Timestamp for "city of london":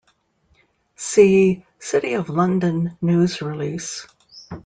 1.77-2.97